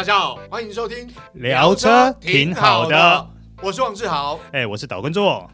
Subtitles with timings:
[0.00, 3.26] 大家好，欢迎收听聊车挺好的，
[3.60, 5.46] 我是王志豪，哎，我是岛根座。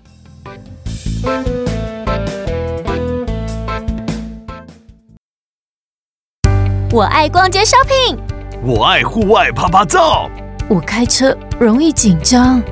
[6.93, 8.17] 我爱逛街 shopping，
[8.63, 10.31] 我爱户外趴趴走，
[10.69, 12.63] 我开车容易紧张。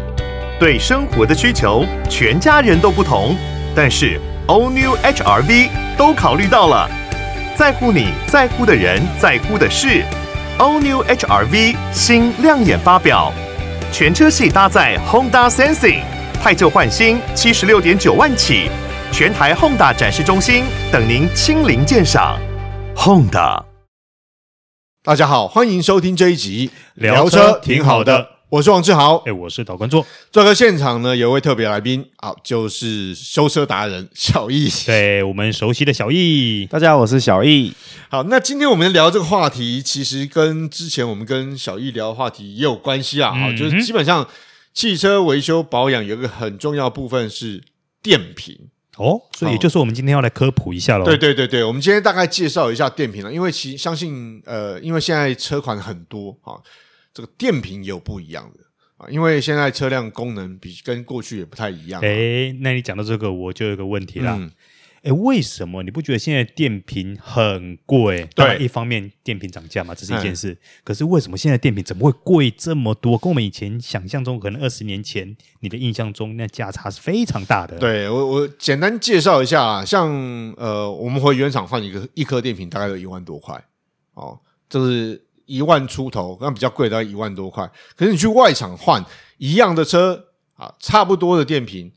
[0.60, 3.34] 对生活的需求，全家人都不同，
[3.74, 6.88] 但是 All New HRV 都考虑到了，
[7.56, 10.04] 在乎你在乎的人，在乎的事。
[10.56, 13.32] All New HRV 新亮眼发表，
[13.92, 16.00] 全车系搭载 Honda Sensing，
[16.40, 18.70] 汰旧换新，七十六点九万起，
[19.10, 20.62] 全台 Honda 展示中心
[20.92, 22.38] 等您亲临鉴赏。
[22.94, 23.64] Honda，
[25.02, 28.33] 大家好，欢迎收听这一集聊车挺好的。
[28.54, 30.06] 我是王志豪，哎，我是导观众。
[30.30, 36.64] 这个现场呢，有位特别来宾，好，就是修车达人小易，对，我们熟悉的小易。
[36.66, 37.72] 大家好，我是小易。
[38.08, 43.32] 好，那今天我们聊这个话题，其实跟之前我们跟小易聊的话题也有关系啊。
[43.32, 44.24] 好、嗯，就是基本上
[44.72, 47.60] 汽车维修保养有一个很重要部分是
[48.00, 48.56] 电瓶
[48.98, 51.04] 哦，所以也就是我们今天要来科普一下喽。
[51.04, 56.54] 对对对对，我们今天大概介绍一下电瓶了，因为其相信呃，因为现在车款很多啊。
[57.14, 58.60] 这个电瓶也有不一样的
[58.96, 62.02] 啊，因为现在车辆功能比跟过去也不太一样。
[62.02, 64.32] 哎，那你讲到这个，我就有个问题啦。
[65.02, 68.28] 哎、嗯，为什么你不觉得现在电瓶很贵？
[68.34, 70.52] 对，一方面电瓶涨价嘛，这是一件事。
[70.52, 73.16] 嗯、可是为什么现在电瓶怎么会贵这么多？
[73.16, 77.78] 跟我们以前想象中，可能二十年前你的印象中，那价差是非常大的。
[77.78, 80.10] 对我，我简单介绍一下啊，像
[80.56, 83.64] 呃，我们回原厂换一个一颗电瓶，大概有一万多块
[84.14, 85.24] 哦，就是。
[85.46, 87.70] 一万出头，那比较贵，大概一万多块。
[87.96, 89.04] 可是你去外厂换
[89.38, 91.90] 一样的车啊，差不多的电瓶，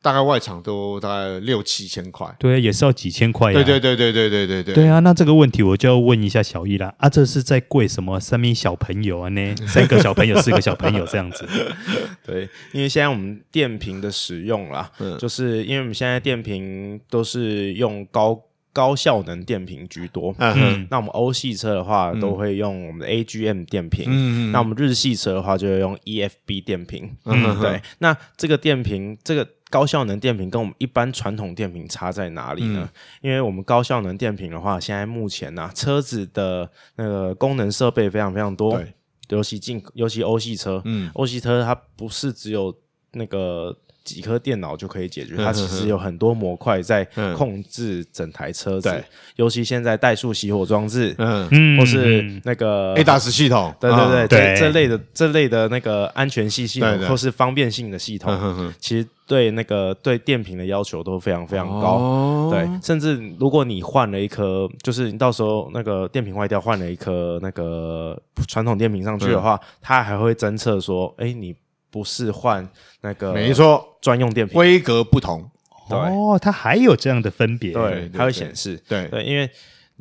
[0.00, 2.34] 大概外厂都大概六七千块。
[2.38, 3.52] 对，也是要几千块。
[3.52, 4.74] 对对对对对对对对。
[4.74, 6.94] 对啊，那这个问题我就要问一下小易啦。
[6.98, 8.18] 啊，这是在贵什么？
[8.20, 9.28] 三名小朋友啊？
[9.28, 11.46] 呢，三个小朋友，四个小朋友这样子。
[12.24, 18.40] 对，因为现在我们电瓶的使用啦，嗯，就是因为我们现在电瓶都是用高。
[18.74, 20.52] 高效能电瓶居多，嗯。
[20.52, 27.80] 哼，那我们欧系车的话，都会用我们的 AGM 电瓶，嗯，那我们日系车的话，就会用 EFB 电瓶，嗯，对。
[27.98, 32.80] 那这个电瓶，这个高效能电瓶跟我们一般传统电瓶差在哪里呢？
[32.82, 32.90] 嗯、
[33.22, 38.82] 因为我们高效能电瓶的话，现在目前呢、啊，车子的那个功能设备非常非常多，
[39.28, 42.76] 尤其进，尤其欧系车，嗯，欧系车它不是只有
[43.12, 43.76] 那个。
[44.04, 47.02] 几颗电脑就可以解决，它其实有很多模块在
[47.34, 49.02] 控制整台车子，
[49.36, 71.54] 尤其现在怠速熄火装置，嗯，或是那个 ADAS 系统，对对对，这这类的这类的那个安全系系统或是方便性的系统，其实对那个对电瓶的要求都非常非常高，对，甚至如果你换了一颗，就是你到时候那个电瓶坏掉，换了一颗那个传统电瓶上去的话，它还会侦测说，哎，你。
[71.94, 72.68] 不是换
[73.02, 74.56] 那个，没错，专用电瓶。
[74.56, 75.48] 规格不同。
[75.88, 79.06] 哦，它还有这样的分别，对，它会显示，对。
[79.06, 79.48] 对，因为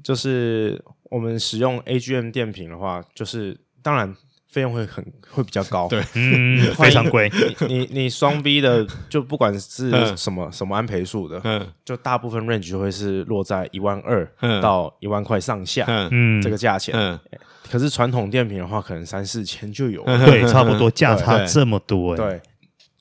[0.03, 4.11] 就是我们使用 AGM 电瓶的话，就是当然
[4.53, 7.27] 费用会很会比较高，对， 嗯，非常贵。
[7.67, 14.29] 你你双 B 的就不管是什么什么安培数的，嗯，就大部分 range 就会是落在一万二
[14.61, 17.19] 到一万块上下，嗯，这个价钱，嗯。
[17.71, 22.39] 可是传统电瓶的话，可能三四千就有了，对，差不多价差这么多，对，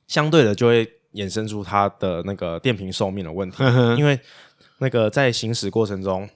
[0.06, 3.62] 相对的就会衍生出它的那个电瓶寿命的问题，
[3.98, 4.18] 因为
[4.78, 6.26] 那个在行驶过程中，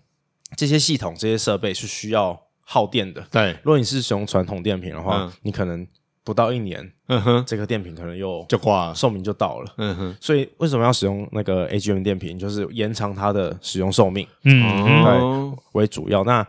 [0.56, 2.38] 这些系统、这些设备是需要
[2.69, 3.53] 耗电的，对。
[3.62, 5.87] 如果你是使用传统电瓶的话，你可能
[6.25, 10.16] 不到一年，嗯哼，这个电瓶可能又就挂了，寿命就到了，嗯哼。
[10.21, 12.37] 所以为什么要使用那个 AGM 电瓶？
[12.37, 16.47] 就是延长它的使用寿命，嗯，对，为主要那。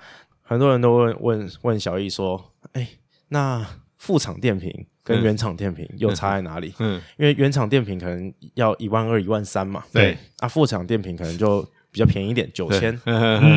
[0.49, 2.41] 很多人都问问问小易说
[2.71, 2.87] ：“哎、欸，
[3.27, 3.67] 那
[3.97, 4.71] 副厂电瓶
[5.03, 10.17] 跟原厂电瓶又差在哪里？”嗯，嗯，因为原厂电瓶可能要一万二、一万三嘛，对。
[10.39, 12.95] 啊，副厂电瓶可能就比较便宜一点，九千、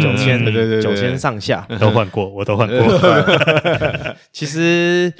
[0.03, 1.67] 九千、 对对对，九千上下。
[1.79, 2.79] 都换过，我都换过。
[4.33, 5.13] 其实，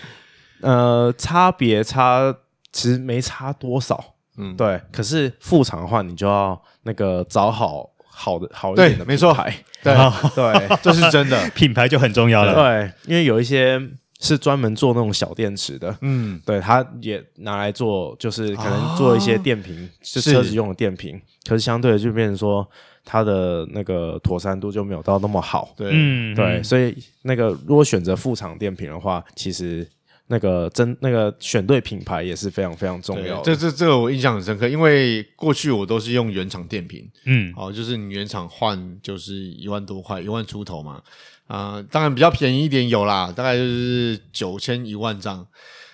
[0.63, 2.35] 呃，差别差
[2.73, 4.03] 其实没差多少，
[4.39, 4.81] 嗯，对。
[4.91, 7.91] 可是副厂的话，你就要那个找好。
[8.13, 9.95] 好的，好一点的，没错，牌，对
[10.35, 12.55] 对， 这是真的，品牌就很重要了。
[12.55, 13.81] 对，因为有一些
[14.21, 20.21] 是专门做那种小电池的，嗯，对，它也拿来做，就是可能做一些电瓶，是。
[20.21, 21.19] 车子用的电瓶。
[21.49, 22.69] 可是相对的，就变成说
[23.05, 25.73] 它的那个妥善度就没有到那么好。
[25.77, 25.91] 对，
[26.35, 29.89] 对，所以那个如果选择副厂电瓶的话，其实
[30.27, 33.43] 那个真那个选对品牌也是非常非常重要的。
[33.43, 41.03] 这这这个我印象很深刻，因为过去我都是用原厂电瓶，嗯，哦，就是你原厂换就是一万多块，一万出头嘛，
[41.49, 45.45] 啊、呃，当然比较便宜一点有啦，大概就是九千一万张，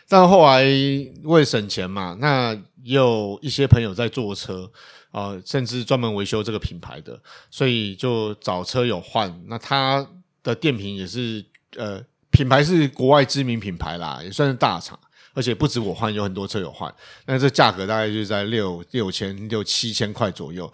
[0.09, 0.65] 但后来
[1.25, 4.71] 为省钱嘛，那也有一些朋友在坐车、
[5.13, 7.21] 呃，甚至专门维修这个品牌的，
[7.51, 10.07] 所以就找车友换，那他
[10.43, 11.45] 的电瓶也是
[11.77, 12.03] 呃。
[12.29, 14.99] 品牌是国外知名品牌啦，也算是大厂，
[15.33, 16.95] 而且不止我换，有很多车友换。
[17.25, 20.71] 那这价格大概就在六六千六七千块左右。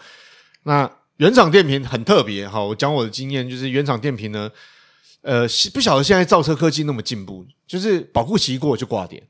[0.65, 4.51] 那原厂电瓶很特别，哈，我讲我的经验，就是原厂电瓶呢，
[5.23, 9.23] 呃，不晓得现在造车科技那么进步，就是保护期过就挂点，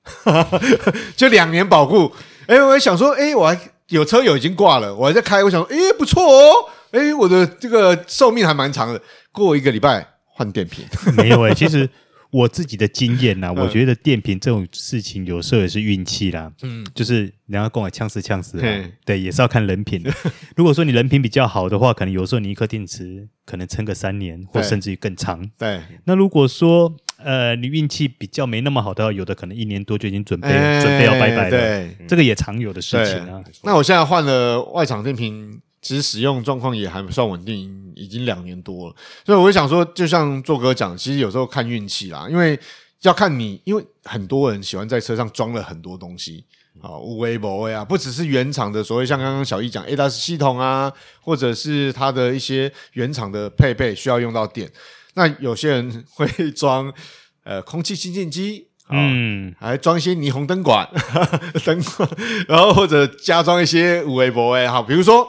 [1.17, 2.13] 就两年保护。
[2.47, 3.59] 哎、欸，我还想说，哎、欸，我还
[3.89, 9.01] 有车友已经挂了，我还在开，我想说，哎、欸，不错哦，哎、欸，我的这个寿命还蛮长的，
[9.31, 10.85] 过一个礼拜换电瓶，
[11.17, 11.89] 没有哎、欸，其实。
[12.33, 16.51] 我自己的经验呐、啊，我觉得电瓶这种事情有时候也是运气啦。
[16.63, 18.59] 嗯，就是你要跟我呛死呛死，
[19.05, 20.03] 对，也是要看人品。
[20.57, 25.47] 如果说你人品比较好的话，可能有时候你一颗电池可能撑个三年，或甚至于更长。
[25.59, 31.51] 对，那如果说呃你运气比较没那么好的话，有的可能一年多就已经准备、欸、准备要拜拜了。
[31.51, 33.43] 对，这个也常有的事情啊。
[33.63, 35.61] 那我现在换了外厂电瓶。
[35.85, 42.59] 其实使用状况也还算稳定，已经两年多了，所以我想说，就像做哥讲，其实有时候看运气啦，因为
[43.03, 46.45] 要看你，因为很多人喜欢在车上装了很多东西，
[46.81, 54.71] 啊，无谓无谓啊，不只是原厂的所谓像刚刚小易讲 ADAS 系统啊，或者是它的一些原厂的配备需要用到电，
[55.15, 56.93] 那有些人会装
[57.43, 60.89] 呃空气清净机，嗯，还装一些霓虹灯管，
[61.67, 62.09] 灯管，
[62.47, 65.27] 然后或者加装一些无微博哎哈，比如说。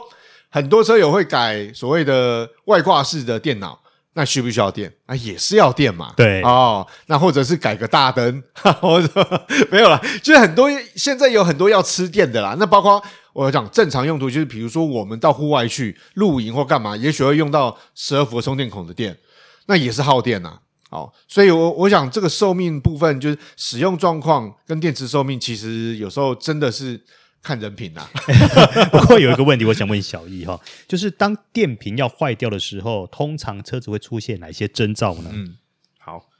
[0.54, 3.76] 很多车友会改所谓的外挂式的电脑，
[4.12, 4.94] 那需不需要电？
[5.04, 6.14] 啊，也是要电嘛。
[6.16, 8.40] 对哦，那或者是改个大灯，
[8.80, 12.54] 或者 没有啦，就是很多现在有很多要吃电的啦。
[12.56, 13.02] 那包括
[13.32, 19.18] 我讲正常用途，就是比如说我们到户外去露营或干嘛，也许会用到十二伏充电孔的电，
[19.66, 20.60] 那也是耗电呐。
[20.88, 27.02] 好，所以我我想这个寿命部分，就是使用状况跟电池寿命，其实有时候真的是。
[27.44, 28.10] 看人品呐、啊，
[28.90, 30.58] 不过有一个问题，我想问小易哈，
[30.88, 35.30] 就是当电瓶要坏掉的时候，通常车子会出现哪些征兆呢？
[35.30, 35.58] 嗯，
[35.98, 36.30] 好，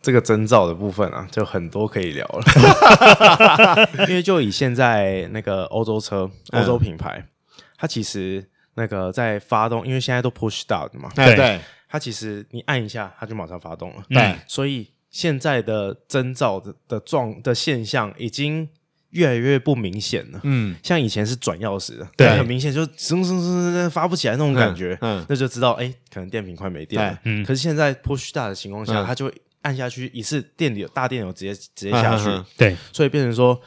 [0.00, 7.28] 这个征兆的部分啊，就很多可以聊了， 因为就以现在那个欧洲车、欧洲品牌，嗯、
[7.76, 18.68] 它其实那个在发动，因为现在都 push start 嘛，对对，它其实你按一下，它就马上发动了，对，所以现在的征兆的的状的现象已经。
[19.12, 25.26] 越来越不明显了，嗯，像以前是转钥匙的，对，很明显就噔噔噔噔发不起来那种感觉，嗯，嗯。
[25.28, 32.24] 那就知道哎、欸，可能电瓶快没电了，嗯，可是现在 push start 的情况下，它、嗯、就会按下去一次电流大电流直接直接下去，
[32.56, 33.60] 对，所以变成说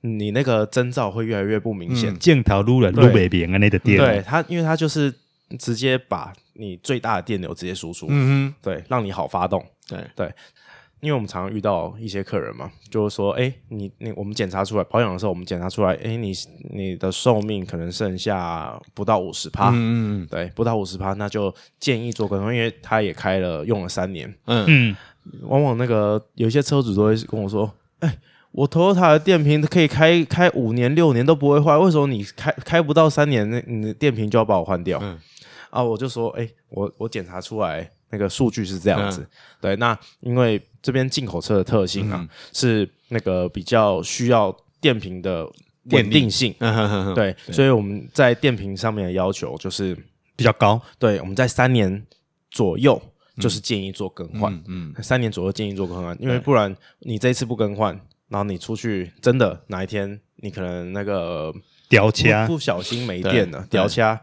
[0.00, 5.14] 你那个征兆会越来越不明显，镜头撸了撸北边啊那个电，对它，因为它就是
[5.58, 10.04] 直接把你最大的电流直接输出，嗯哼，对，让你好发动，对。
[10.16, 10.34] 对。
[11.00, 16.32] 因为我们常常遇到一些客人嘛，就是说，哎，你你我们检查出来保养的时候，我们检查出来，哎，你
[16.70, 24.96] 你的寿命可能剩下不到五十趴，嗯嗯，对，不到五十趴，那就建议做更换，因为他也开了用了三年，嗯嗯，
[25.42, 28.18] 往往那个有些车主都会跟我说，哎，
[28.50, 34.98] 我 Toyota 的电瓶可以开开五年六年都不会坏，为什么你开开不到三年，那你的电瓶就要把我换掉？
[35.00, 35.16] 嗯，
[35.70, 37.88] 啊，我就说，哎，我我检查出来。
[38.10, 39.28] 那个数据是这样子，嗯、
[39.60, 45.46] 对，那因为这边进口车的特性啊，嗯、是那个比较需要电瓶的
[45.90, 46.54] 稳定性，
[47.14, 49.96] 对，对，所以我们在电瓶上面的要求就是
[50.36, 52.02] 比较高，对，我们在三年
[52.50, 53.00] 左右
[53.38, 57.94] 就是建议做更换，嗯，嗯，三年左右建议做更换，因为不然你这一次不更换，
[58.28, 61.52] 然后你出去真的哪一天你可能那个
[61.88, 64.18] 掉掐不小心没电了，掉掐。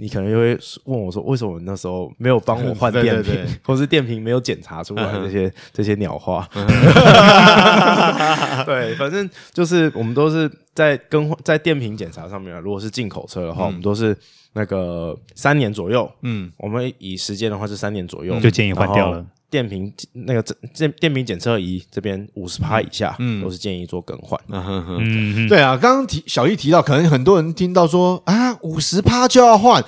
[0.00, 3.34] 你可能就会问我说：“为什么那时候没有帮我换 电瓶，
[3.66, 6.48] 或是电瓶没有检查出来这些、嗯、这些鸟话？”
[8.64, 12.56] 对，反正就是我们都是在更换在电瓶检查上面。
[12.60, 14.16] 如果是进口车的话，嗯、我们都是
[14.52, 16.08] 那个三年左右。
[16.22, 19.26] 嗯，我们以时间的话是三年左右，就建议换掉了。
[19.50, 20.42] 电瓶那个
[20.74, 24.38] 电电瓶检测仪这边五十趴以下，嗯，都是建议做更换。
[24.48, 29.82] 嗯哼对啊，刚刚提小易提到，可能很多人听到说啊，五十趴就要换。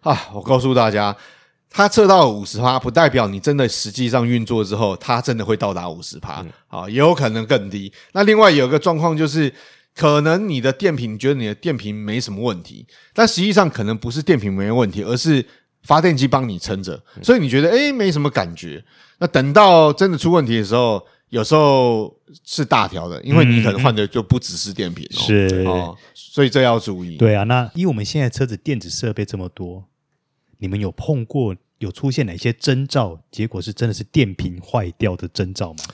[0.00, 1.16] 啊，我告诉大家，
[1.68, 6.44] 它测到五十趴，不代表你真的实际上运作之后，它真的会到达五十趴。
[6.68, 7.92] 啊，也有可能更低。
[8.12, 9.52] 那另外有个状况就是，
[9.94, 15.44] 可能你的电瓶你觉得你的电瓶没什么问题，但实际上可能不是电瓶没问题，而是
[15.82, 18.84] 发电机帮你撑着，所以你觉得诶没什么感觉。
[19.18, 27.16] 那等到真的出问题的时候，有时候是大条的，因为你可能换的就不只是电瓶，哦，是哦，所以这要注意。
[27.16, 29.84] 对啊，那因为我们现在车子电子设备这么多，
[30.58, 33.20] 你们有碰过有出现哪些征兆？
[33.30, 35.84] 结果是真的是电瓶坏掉的征兆吗？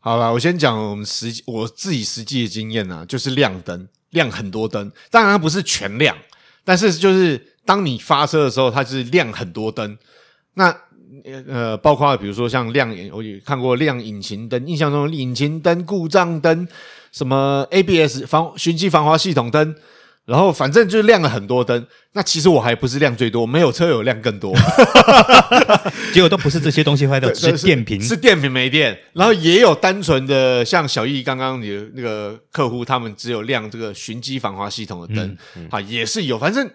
[0.00, 6.16] 好了，我先讲我们实我自己实际的经验啊，就是亮灯，亮很多灯，当然它不是全亮，
[6.62, 9.96] 但是就是当你发车的时候，它就是亮很多灯。
[10.54, 10.76] 那
[11.48, 16.66] 呃，包括比如说像亮，我也看过亮引擎灯，印象中引擎灯、故障灯、
[17.12, 19.74] 什么 ABS 防循迹防滑系统灯，
[20.24, 21.86] 然后反正就亮了很多灯。
[22.12, 24.54] 那其实我还不是亮最多，没有车友亮更多，
[26.14, 28.96] 结果都不是这些东西坏掉，是电瓶，是电瓶没电。
[29.12, 35.36] 然后也有单纯的，像小易刚刚你的那个客户，他们只有亮这个循迹防滑系统的灯，
[35.70, 36.38] 啊、也是有。
[36.38, 36.70] 反正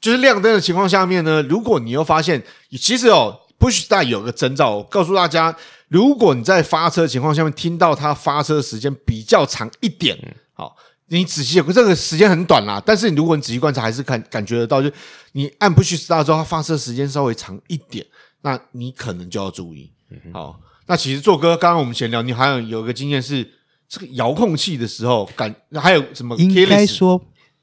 [0.00, 2.42] 就是亮灯的情况下面呢，如果你又发现，
[2.78, 3.38] 其实哦。
[3.60, 5.54] Push Start 有个征兆，我告诉大家，
[5.88, 10.18] 如果你在发车情况下面听到它发车时间比较长一点，
[10.54, 10.74] 好，
[11.08, 14.90] 你仔细，这个时间很短啦，但是如果你仔细观察，还是感感觉得到，就
[15.32, 18.06] 你按 Push Start 之后，它发车时间稍微长一点，
[18.40, 19.92] 那你可能就要注意。
[20.32, 23.46] 好，那其实做哥刚刚我们闲聊，你好像有个经验是，
[23.86, 26.34] 这个遥控器的时候感还有什么？
[26.36, 27.20] 应该说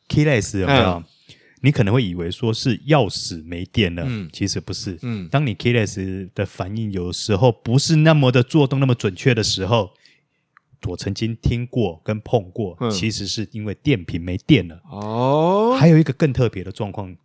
[0.07, 1.03] Keyless 有没有？
[1.61, 4.97] 你可能会以为说是钥匙没电了，嗯，其实不是。
[5.01, 9.91] 嗯，当你 keyless 的反应有时候不是那么的做动那么准确的时候，
[10.87, 14.79] 我曾经听过跟碰过，嗯，其实是因为电瓶没电了。
[14.91, 17.15] 哦，还有一个更特别的状况，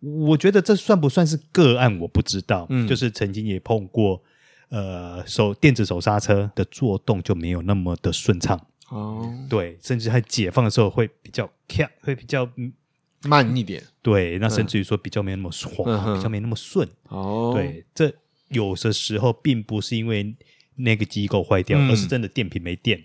[0.00, 2.66] 我觉得这算不算是个案，我不知道。
[2.70, 4.22] 嗯，就是曾经也碰过，
[4.70, 8.58] 呃，手电子手刹车的做动就没有那么的顺畅。
[8.88, 12.48] 哦，对，甚至在解放的时候会比较卡，会比较。
[13.28, 16.88] 慢一点，对，那甚至于说比较没那么滑，嗯、比较没那么顺。
[17.08, 18.12] 哦，对，这
[18.48, 20.34] 有的时候并不是因为
[20.76, 22.98] 那个机构坏掉，嗯，而是真的电瓶没电，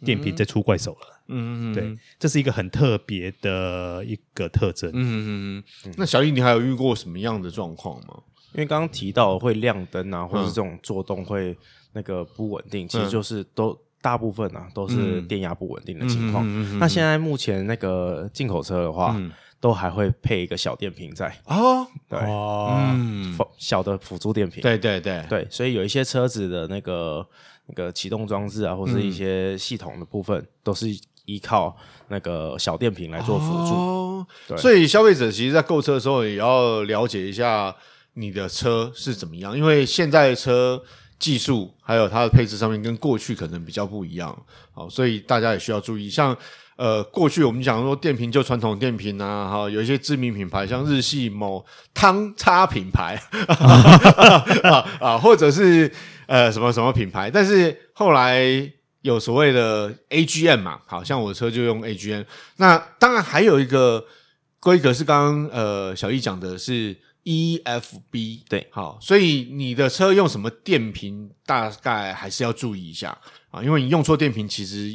[0.00, 1.22] 嗯，电瓶在出怪手了。
[1.28, 4.90] 嗯嗯，对，这是一个很特别的一个特征。
[4.92, 5.94] 嗯嗯嗯。
[5.96, 8.22] 那小易，你还有遇过什么样的状况吗？
[8.54, 11.56] 因为刚刚提到会亮灯啊，或者是这种做动会
[11.94, 16.78] 那个不稳定，嗯，其实就是都大部分啊都是电压不稳定的情况，嗯。
[16.78, 21.32] 那现在目前那个进口车的话，嗯都还会配一个小电瓶在。
[21.44, 25.24] 哦，对，嗯，小的辅助电瓶，对对对。
[25.28, 27.24] 对，所以有一些车子的那个
[27.66, 30.88] 那个启动装置啊，或是一些系统的部分，嗯、都是
[31.26, 31.76] 依靠
[32.08, 33.72] 那个小电瓶来做辅助。
[33.72, 37.72] 哦，对，所以消费者其实，在购车的时候也要了解一下
[38.14, 40.82] 你的车是怎么样，因为现在的车
[41.20, 44.36] 技术还有它的配置上面跟过去可能比较不一样，
[44.72, 46.36] 好，所以大家也需要注意，像。
[46.76, 53.20] 呃，过去我们讲说电瓶就传统电瓶啊，哈，有一些知名品牌，像日系某汤叉品牌
[54.64, 55.92] 啊， 啊，或者是
[56.26, 58.42] 呃什么什么品牌，但是后来
[59.02, 62.24] 有所谓的 AGM 嘛，好像我的车就用 AGM。
[62.56, 64.04] 那当然还有一个
[64.58, 73.16] 规格是刚刚呃小易讲的是 EFB，对，好，所以你的车用什么电瓶，大概还是要注意一下
[73.50, 74.90] 啊，因为你用错电瓶，其实。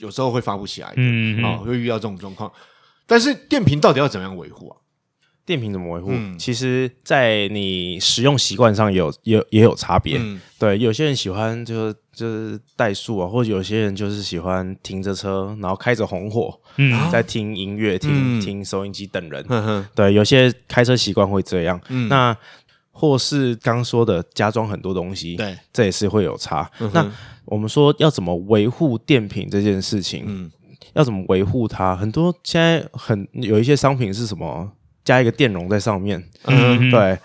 [0.00, 2.50] 有时候会发不起来的，嗯，哦，会遇到这种状况。
[3.06, 4.76] 但是电瓶到底要怎么样维护啊？
[5.46, 6.10] 电瓶怎么维护？
[6.12, 10.16] 嗯，其实，在你使用习惯上有也也有差别。
[10.18, 19.44] 嗯，对，有些人喜欢就是就是怠速啊，或者有些人就是喜欢停着车，然后开着红火，嗯，在听音乐、听、嗯、听收音机等人。
[19.94, 21.80] 对，有些开车习惯会这样。
[21.88, 22.36] 嗯，那
[23.00, 26.70] 或是刚说的加装很多东西，对，这也是会有差。
[26.80, 27.10] 嗯、那
[27.46, 30.50] 我们说要怎么维护电瓶这件事情，嗯，
[30.92, 31.96] 要怎么维护它？
[31.96, 34.70] 很多现在很有一些商品是什么
[35.02, 37.18] 加一个电容在上面，嗯，对。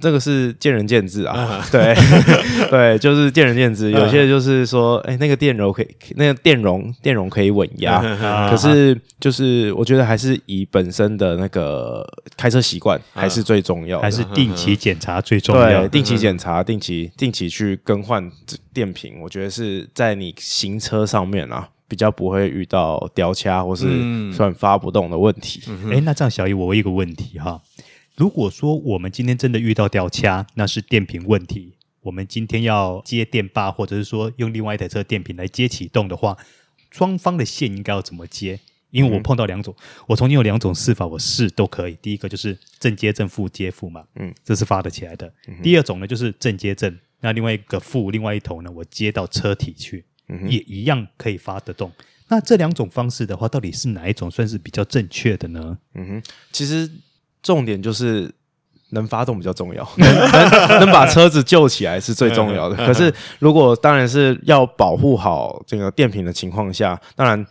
[0.00, 1.94] 这个是见仁见智啊，嗯、 对
[2.70, 3.90] 对，就是见仁见智。
[3.90, 15.80] 有些就是说，哎，那个电容可以，那个电容电容可以稳压，嗯，可是就是我觉得还是以本身的那个开车习惯还是最重要的，还是定期检查最重要。
[15.80, 18.30] 对，定期检查，定期定期去更换
[18.72, 23.86] 电瓶，我觉得是在你行车上面啊，比较不会遇到掉卡或是
[24.36, 25.62] 突然发不动的问题。
[25.90, 27.60] 哎，嗯，那这样小易，我问一个问题哈。
[28.16, 31.74] 如果说我们今天真的遇到掉卡，那是电瓶问题。
[32.00, 36.38] 我们今天要接电霸，或者是说用另外一台车电瓶来接启动的话，
[36.90, 38.58] 双方的线应该要怎么接？
[38.90, 41.98] 因为我碰到两种，嗯、我曾经有两种试法，我试都可以。
[42.00, 45.30] 第一个就是正接正，负接负嘛，嗯，这是发得起来的。
[45.48, 51.92] 嗯、第二种呢，就是正接正，那另外一个负，另外一头呢，我接到车体去，嗯、也一样可以发得动。
[52.28, 55.76] 那这两种方式的话，到底是哪一种算是比较正确的呢？
[55.92, 56.90] 嗯哼，其实。
[57.42, 58.30] 重点就是
[58.90, 62.76] 能发动比较重要， 能能能把车子救起来是最重要的。
[62.86, 67.44] 可是如果当然是要保护好这个电瓶的情况下，当然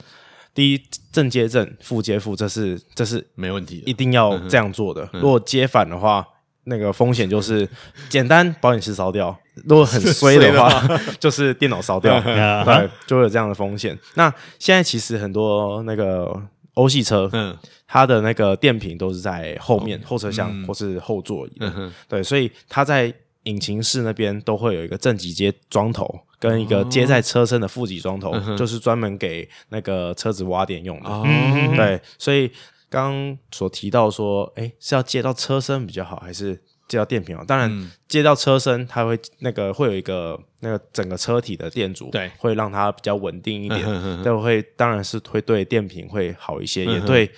[0.53, 5.07] 第一正接正，负接负，这是这是没问题，一定要这样做的。
[5.13, 6.25] 如果接反的话，
[6.67, 7.67] 那个风险就是
[8.09, 9.29] 简单保险丝烧掉；
[9.67, 10.87] 如果很衰的话，
[11.19, 13.95] 就是电脑烧掉，对，就会有这样的风险。
[14.15, 16.33] 那现在其实很多那个
[16.75, 17.57] 欧系车，嗯。
[17.87, 21.59] 它的那个电瓶都是在后面后车厢或是后座椅。
[21.59, 23.13] 的，嗯、对，所以它在
[23.43, 31.07] 引擎室那边都会有一个正极接桩头跟一个接在车身的负极桩头，哦、就是专门给那个车子挖电用的。
[31.07, 31.23] 哦、
[31.75, 32.47] 对，所以
[32.89, 37.43] 刚刚所提到说，哎，是要接到车身比较好，还是接到电瓶哦？
[37.47, 43.83] 当然，接到车身，它会那个会有一个那个整个车体的电阻，对，会让它比较稳定一点，
[44.23, 47.31] 都、嗯、会当然是会对电瓶会好一些，嗯、也对。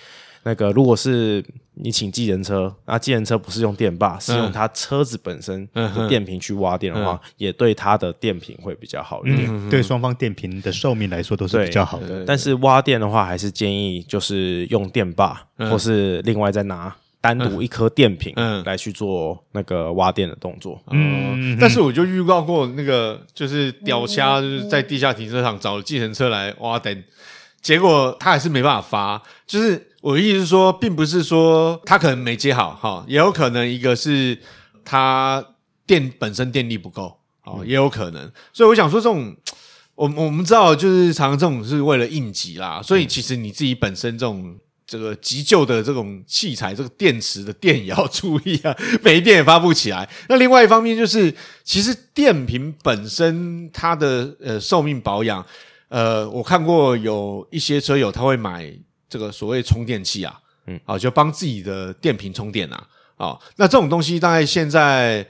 [0.44, 9.68] 那个，如果是你请计程车，那计程车不是用电霸，是用它车子本身的电瓶去挖电的话，也对它的电瓶会比较好一点。
[9.68, 12.24] 对双方电瓶的寿命来说都是比较好的。
[12.24, 18.34] 但是挖电的话，还是建议就是用电霸，或是另外再拿单独一颗电瓶
[18.64, 20.80] 来去做那个挖电的动作。
[20.90, 27.04] 嗯，但是我就预告过那个，就是屌虾，就是在地下停车场找计程车来挖电，
[27.60, 29.84] 结果他还是没办法发，就是。
[30.00, 34.38] 我的意思是说，并不是说他可能没接好哈，也有可能一个是
[34.84, 35.44] 他
[35.88, 38.30] 电本身电力不够，哦，也有可能。
[38.52, 39.36] 所以我想说，这种
[39.96, 42.80] 我我们知道，就是常常这种是为了应急啦。
[42.80, 44.56] 所以其实你自己本身这种
[44.88, 50.08] 这个急救的这种器材，这个电池的电也要注意啊，没电也发不起来。
[50.28, 55.46] 那另外一方面就是，其实电瓶本身它的呃寿命保养，
[55.88, 58.74] 呃，我看过有一些车友他会买。
[59.10, 65.26] 这个所谓充电器啊，嗯，啊，就帮自己的电瓶充电啊，啊，那这种东西大概现在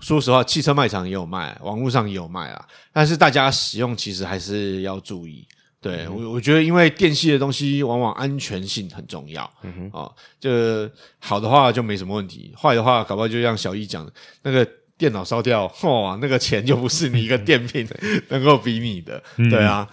[0.00, 5.48] 说实话，汽车卖场也有卖，网络上也有卖啊，但是大家使用其实还是要注意。
[5.82, 10.08] 对，我我觉得，因为电系的东西往往安全性很重要，嗯哼，啊，
[10.38, 14.12] 就好的话就没什么问题，坏的话搞不好就像小易讲的，
[14.42, 17.84] 那个电脑烧掉，哇， 那个钱就不是你一个电瓶
[18.30, 19.88] 能够比拟的，对啊。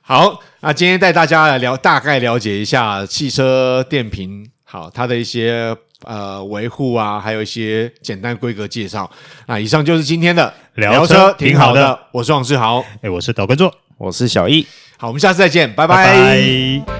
[0.00, 9.10] 好，那今天带大家来聊，大概了解一下汽车电瓶，好，它的一些呃维护啊，还有一些简单规格介绍。
[9.46, 11.98] 那以上就是今天的聊车，挺好的。
[12.12, 14.66] 我是王志豪，哎，我是导观众，我是小易。
[14.96, 16.93] 好，我们下次再见，拜拜。